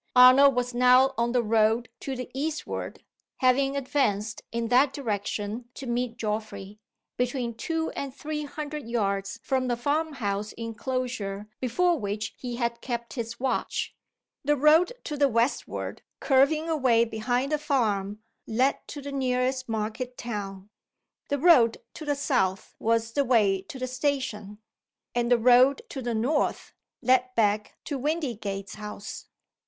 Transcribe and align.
Arnold 0.15 0.55
was 0.55 0.73
now 0.73 1.13
on 1.15 1.31
the 1.31 1.43
road 1.43 1.87
to 1.99 2.15
the 2.15 2.31
eastward, 2.33 3.03
having 3.37 3.77
advanced 3.77 4.41
in 4.51 4.69
that 4.69 4.93
direction 4.93 5.69
to 5.75 5.85
meet 5.85 6.17
Geoffrey, 6.17 6.79
between 7.17 7.53
two 7.53 7.91
and 7.91 8.11
three 8.11 8.43
hundred 8.45 8.87
yards 8.87 9.39
from 9.43 9.67
the 9.67 9.77
farm 9.77 10.13
house 10.13 10.53
inclosure 10.53 11.51
before 11.59 11.99
which 11.99 12.33
he 12.35 12.55
had 12.55 12.81
kept 12.81 13.13
his 13.13 13.39
watch. 13.39 13.95
The 14.43 14.55
road 14.57 14.91
to 15.03 15.17
the 15.17 15.27
westward, 15.29 16.01
curving 16.19 16.67
away 16.67 17.05
behind 17.05 17.51
the 17.51 17.59
farm, 17.59 18.23
led 18.47 18.79
to 18.87 19.03
the 19.03 19.11
nearest 19.11 19.69
market 19.69 20.17
town. 20.17 20.71
The 21.27 21.37
road 21.37 21.77
to 21.93 22.05
the 22.05 22.15
south 22.15 22.75
was 22.79 23.11
the 23.11 23.23
way 23.23 23.61
to 23.67 23.77
the 23.77 23.85
station. 23.85 24.57
And 25.13 25.31
the 25.31 25.37
road 25.37 25.83
to 25.89 26.01
the 26.01 26.15
north 26.15 26.73
led 27.03 27.35
back 27.35 27.75
to 27.83 27.99
Windygates 27.99 28.73
House. 28.77 29.27